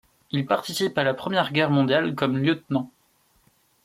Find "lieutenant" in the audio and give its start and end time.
2.39-2.89